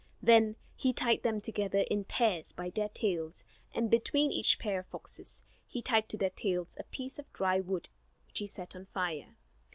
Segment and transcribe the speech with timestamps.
[0.19, 4.87] Then he tied them together in pairs, by their tails; and between each pair of
[4.87, 7.89] foxes he tied to their tails a piece of dry wood
[8.25, 9.37] which he set on fire.